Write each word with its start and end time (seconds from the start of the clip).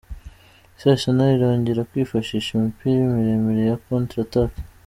Ese 0.75 0.87
Arsenal 0.95 1.29
irongera 1.35 1.87
kwifashish 1.89 2.49
imipira 2.55 3.01
miremire 3.15 3.63
ya 3.69 3.77
Contre-attaque?. 3.85 4.57